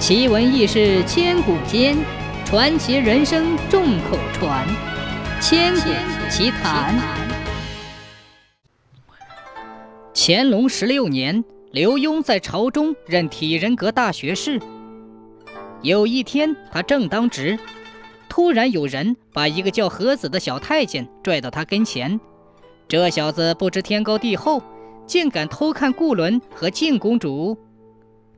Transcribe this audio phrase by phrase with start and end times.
[0.00, 1.94] 奇闻异事千古间，
[2.46, 4.66] 传奇人生众口传。
[5.42, 5.90] 千古
[6.30, 6.98] 奇谈。
[10.14, 14.58] 乾隆十六年，刘墉在朝中任体仁阁大学士。
[15.82, 17.58] 有一天，他正当值，
[18.26, 22.18] 突然有人把一个叫何子的小太监拽到他跟前。
[22.88, 24.62] 这小子不知天高地厚，
[25.06, 27.54] 竟敢偷看顾伦和静公主。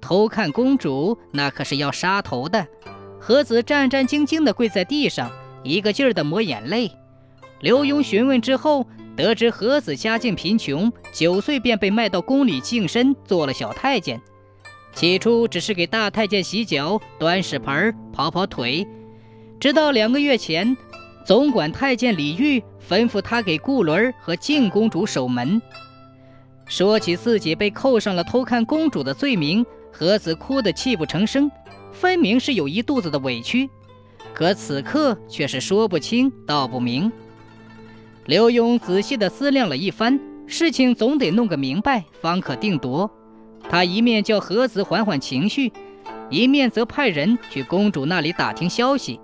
[0.00, 2.66] 偷看公主，那可是要杀头的。
[3.20, 5.30] 何子战战兢兢地跪在地上，
[5.62, 6.90] 一个劲儿地抹眼泪。
[7.60, 8.86] 刘墉询问之后，
[9.16, 14.20] 得知何子家境贫穷，九岁便被卖到宫里净身，做了小太监。
[14.94, 18.86] 起初只是给大太监洗脚、端屎盆、跑跑腿，
[19.60, 20.76] 直到两个月前，
[21.24, 25.60] 总管太监李煜吩咐他给顾伦和静公主守门。
[26.66, 29.66] 说起自己被扣上了偷看公主的罪名。
[29.92, 31.50] 何子哭得泣不成声，
[31.92, 33.68] 分明是有一肚子的委屈，
[34.32, 37.10] 可此刻却是说不清道不明。
[38.26, 43.10] 刘墉仔细地思量了一番，事情总得弄个明白，方可定夺。
[43.68, 45.72] 他一面叫何子缓缓情绪，
[46.30, 49.20] 一面则派人去公主那里打听消息。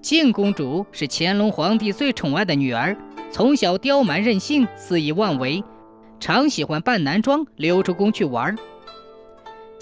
[0.00, 2.96] 静公主是乾隆皇帝最宠爱的女儿，
[3.30, 5.62] 从小刁蛮任性，肆意妄为，
[6.18, 8.56] 常喜欢扮男装溜出宫去玩。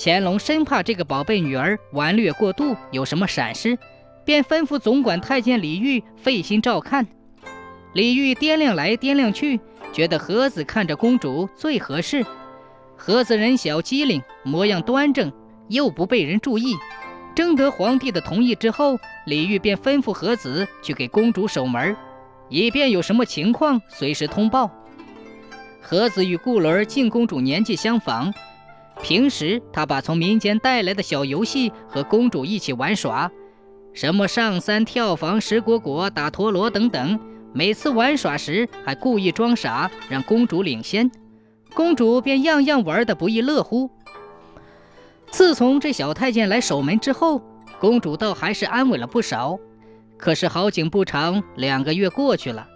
[0.00, 3.76] 乾隆生怕这个宝贝女儿玩略过度，有什么闪失，
[4.24, 7.04] 便吩咐总管太监李煜费心照看。
[7.94, 9.58] 李煜掂量来掂量去，
[9.92, 12.24] 觉得何子看着公主最合适。
[12.96, 15.32] 何子人小机灵，模样端正，
[15.68, 16.76] 又不被人注意。
[17.34, 21.96] 征得皇帝的同意之后，李煜便吩咐何子去给公主守门，
[22.48, 24.70] 以便有什么情况随时通报。
[25.80, 28.32] 何子与顾伦、静公主年纪相仿。
[29.02, 33.30] 平时他把从民间带来的小游戏和公主一起玩耍，
[33.92, 37.18] 什么上山跳房、石果果、打陀螺等等。
[37.54, 41.10] 每次玩耍时还故意装傻，让公主领先，
[41.74, 43.90] 公主便样样玩得不亦乐乎。
[45.30, 47.42] 自从这小太监来守门之后，
[47.80, 49.58] 公主倒还是安稳了不少。
[50.16, 52.66] 可是好景不长，两个月过去了，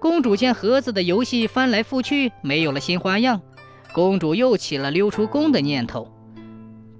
[0.00, 3.40] 公主见盒子的游戏翻来覆去，没有了新花样。
[3.92, 6.08] 公主又起了溜出宫的念头，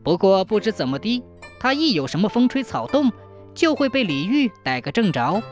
[0.02, 1.22] 不过不知怎么的，
[1.58, 3.10] 她一有什么风吹草动，
[3.54, 5.42] 就会被李煜逮个正着。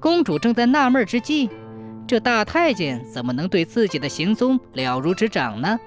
[0.00, 1.50] 公主正在纳闷之际，
[2.06, 5.78] 这大太监怎么能对自己的行踪了如指掌呢？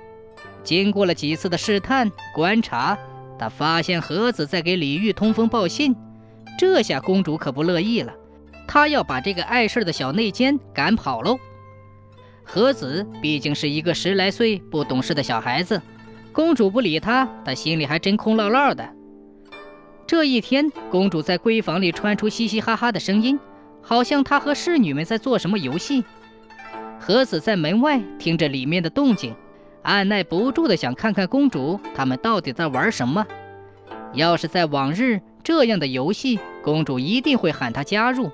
[0.63, 2.97] 经过了几次的试探观察，
[3.39, 5.95] 她发现盒子在给李煜通风报信。
[6.57, 8.13] 这下公主可不乐意了，
[8.67, 11.39] 她要把这个碍事的小内奸赶跑喽。
[12.43, 15.81] 何子毕竟是一个十来岁不懂事的小孩子，
[16.31, 18.89] 公主不理他，他心里还真空落落的。
[20.05, 23.39] 这一天，公主在闺房里传出嘻嘻哈哈的声音，
[23.81, 26.03] 好像她和侍女们在做什么游戏。
[26.99, 29.33] 何子在门外听着里面的动静，
[29.83, 33.25] 按耐不住的想看看公主他们到底在玩什么。
[34.13, 38.29] 要是在往日这样的游戏，公主一定会喊他加入。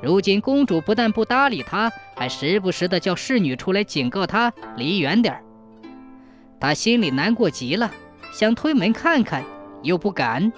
[0.00, 5.42] 如今公主不但不搭理他，还时不时的叫侍女出来警告他离远点儿。
[6.60, 7.90] 他心里难过极了，
[8.32, 9.44] 想推门看看，
[9.82, 10.52] 又不敢。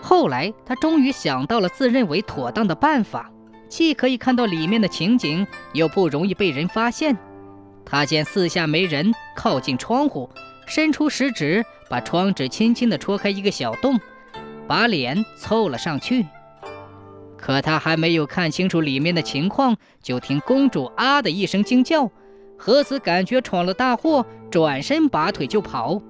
[0.00, 3.30] 后来他终于想到了自认为妥当的办法，
[3.68, 7.16] 既可以看到里面的情景，又不容易被人发现。
[7.84, 10.30] 他见四下没人，靠近窗户，
[10.66, 13.98] 伸出食指，把窗纸轻轻地戳开一个小洞，
[14.66, 16.26] 把脸凑了上去。
[17.38, 22.10] 可他还没有看清楚里面的情况，就听公主啊的一声惊叫，
[22.58, 26.02] 何子感觉闯了大祸，转身拔腿就跑。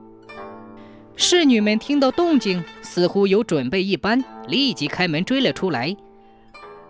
[1.14, 5.94] 侍女们听到动静，似乎有准备一般，立即开门追了出来。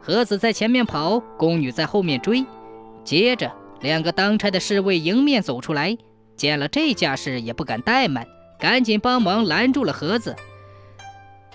[0.00, 2.46] 何子在前面跑，宫女在后面追。
[3.04, 3.50] 接着，
[3.80, 5.96] 两个当差的侍卫迎面走出来，
[6.36, 8.26] 见了这架势也不敢怠慢，
[8.60, 10.36] 赶紧帮忙拦住了盒子。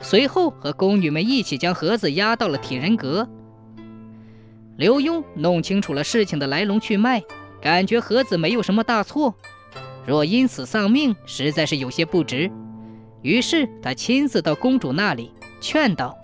[0.03, 3.27] 随后和宫女们一起将盒子押到了体仁阁。
[4.75, 7.23] 刘墉弄清楚了事情的来龙去脉，
[7.61, 9.33] 感觉盒子没有什么大错，
[10.05, 12.51] 若因此丧命，实在是有些不值。
[13.21, 16.17] 于是他亲自到公主那里劝道：“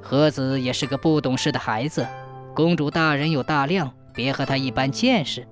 [0.00, 2.06] 盒子也是个不懂事的孩子，
[2.54, 5.46] 公主大人有大量，别和他一般见识。”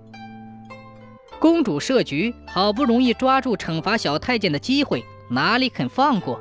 [1.38, 6.40] 公主设局，好不容易抓住惩罚小太监的机会，哪里肯放过？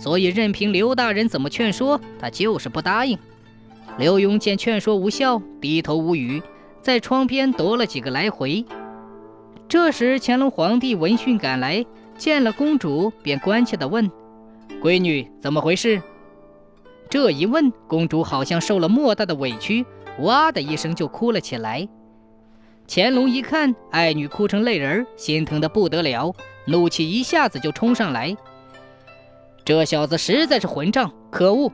[0.00, 3.18] 所以，任凭刘大人怎么劝说，他就是不答应。
[3.98, 6.42] 刘墉见劝说无效，低头无语，
[6.80, 8.64] 在窗边踱了几个来回。
[9.68, 11.84] 这时，乾隆皇帝闻讯赶来，
[12.16, 14.10] 见了公主，便关切地问
[14.82, 16.00] ：“闺女，怎么回事？”
[17.10, 19.84] 这一问，公主好像受了莫大的委屈，
[20.20, 21.86] 哇的一声就哭了起来。
[22.88, 26.34] 乾隆一看爱女哭成泪人，心疼得不得了，
[26.66, 28.34] 怒气一下子就冲上来。
[29.64, 31.72] 这小子实在是混账，可恶！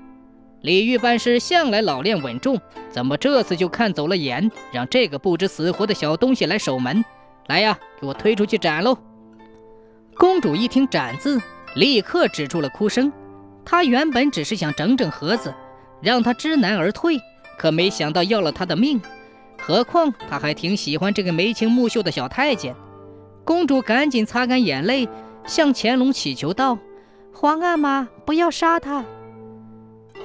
[0.62, 2.60] 李煜办事向来老练稳重，
[2.90, 7.04] 怎么这次就看走了眼，让这个不知死活的小东西来守门？
[7.46, 8.98] 来呀，给我推出去斩喽！
[10.16, 11.40] 公主一听“斩”字，
[11.74, 13.12] 立刻止住了哭声。
[13.64, 15.54] 她原本只是想整整盒子，
[16.00, 17.18] 让他知难而退，
[17.58, 19.00] 可没想到要了他的命。
[19.60, 22.74] 何况他还挺喜欢这个眉清目秀的小太监。
[23.44, 25.08] 公主赶紧擦干眼泪，
[25.46, 26.78] 向乾隆祈求道
[27.38, 29.04] ：“皇阿玛，不要杀他！”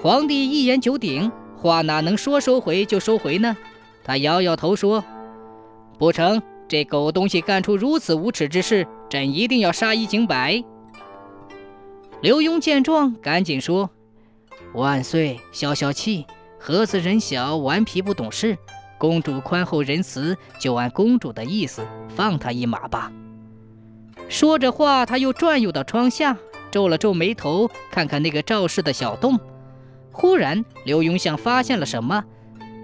[0.02, 3.58] 皇帝一言九鼎，话哪能说收回就收回呢？
[4.02, 5.04] 他摇摇头说
[6.00, 10.64] ：“不成，这狗东西干出如此无耻之事，朕一定要杀一儆百。”
[12.22, 13.90] 刘墉见状，赶紧说
[14.74, 16.26] ：“万岁，消消气，
[16.58, 18.58] 盒子人小，顽皮不懂事。
[18.98, 21.86] 公主宽厚仁慈，就按公主的意思
[22.16, 23.12] 放他一马吧。”
[24.30, 26.38] 说着话，他又转悠到窗下，
[26.72, 29.40] 皱了皱眉头，看看那个赵氏的小洞。
[30.12, 32.24] 忽然，刘墉像发现了什么，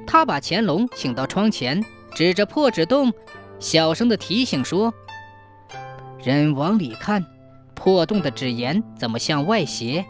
[0.06, 3.14] 他把乾隆请到窗前，指着破纸洞，
[3.60, 4.94] 小声的提醒说
[6.24, 7.26] ：“人往里看，
[7.74, 10.06] 破洞的纸沿怎么向外斜？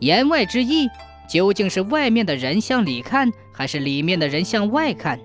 [0.00, 0.88] 言外之意，
[1.28, 5.18] 究竟是外面的人向里看，还是里面的人向外看？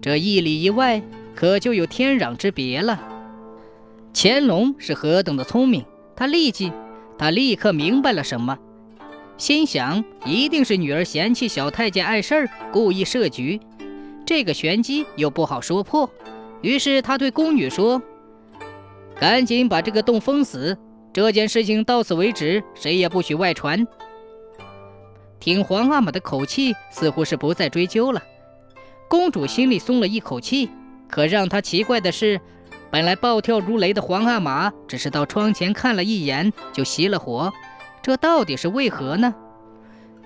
[0.00, 1.02] 这一里一外，
[1.34, 3.10] 可就有天壤之别了。”
[4.16, 5.84] 乾隆是何等的聪明，
[6.16, 6.72] 他立即，
[7.18, 8.58] 他立刻明白了什么。
[9.36, 13.60] 心想，一定是女儿嫌弃小太监碍事儿，故意设局。
[14.24, 16.08] 这个玄机又不好说破，
[16.62, 18.00] 于是他对宫女说
[19.20, 20.78] ：“赶紧把这个洞封死，
[21.12, 23.86] 这件事情到此为止，谁也不许外传。”
[25.40, 28.22] 听皇阿玛的口气，似乎是不再追究了。
[29.10, 30.70] 公主心里松了一口气，
[31.08, 32.40] 可让她奇怪的是，
[32.94, 37.52] 本来暴跳如雷的皇阿玛，只是到窗前看了一眼，就熄了火。
[38.00, 39.34] 这到底是为何呢？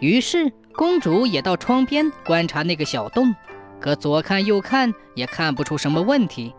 [0.00, 3.34] 于是公主也到窗边观察那个小洞，
[3.80, 6.54] 可左看右看也看不出什么问题。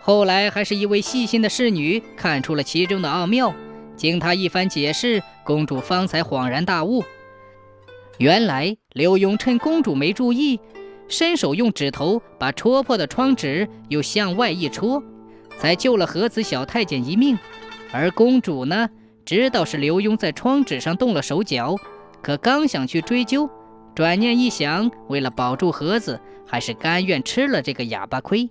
[0.00, 3.52] 后来还是一位细心的侍女看出了其中的奥妙，
[3.94, 7.04] 经她一番解释，公主方才恍然大悟。
[8.16, 10.58] 原来刘墉趁公主没注意，
[11.08, 15.02] 伸手用指头把戳破的窗纸又向外一戳，
[15.58, 17.38] 才救了和子小太监一命。
[17.92, 18.88] 而公主呢？
[19.24, 21.74] 知道是刘墉在窗纸上动了手脚，
[22.22, 23.50] 可刚想去追究，
[23.92, 28.48] 转念一想，为了保住盒子，还是甘愿吃了这个哑巴亏。